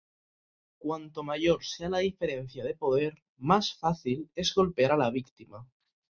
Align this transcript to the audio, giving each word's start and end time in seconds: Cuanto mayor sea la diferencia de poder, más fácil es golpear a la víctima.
Cuanto 0.79 1.21
mayor 1.23 1.63
sea 1.63 1.87
la 1.87 1.99
diferencia 1.99 2.63
de 2.63 2.73
poder, 2.73 3.21
más 3.37 3.75
fácil 3.77 4.31
es 4.33 4.51
golpear 4.55 4.93
a 4.93 4.97
la 4.97 5.11
víctima. 5.11 5.67